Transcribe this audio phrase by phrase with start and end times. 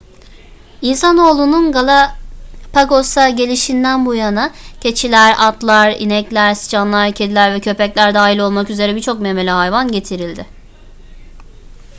[0.81, 8.95] i̇nsanoğlunun galapagos'a gelişinden bu yana keçiler atlar inekler sıçanlar kediler ve köpekler dahil olmak üzere
[8.95, 10.45] birçok memeli hayvan getirildi